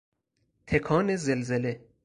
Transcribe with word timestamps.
تکان 0.67 1.15
زلزله 1.15 1.85